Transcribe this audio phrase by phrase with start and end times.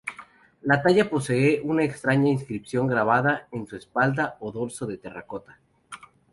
[0.63, 5.59] La talla posee una extraña inscripción grabada en su espalda o dorso de terracota.